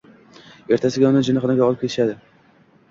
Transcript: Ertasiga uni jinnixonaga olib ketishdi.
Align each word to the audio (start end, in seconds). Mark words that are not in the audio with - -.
Ertasiga 0.77 1.11
uni 1.11 1.23
jinnixonaga 1.29 1.69
olib 1.69 1.83
ketishdi. 1.85 2.21